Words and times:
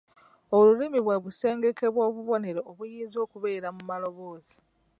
Olulimi 0.57 0.99
bwe 1.01 1.15
busengeke 1.23 1.85
bw’obubonero 1.93 2.61
obuyinza 2.71 3.17
okubeera 3.25 3.67
mu 3.75 3.81
maloboozi. 3.89 4.57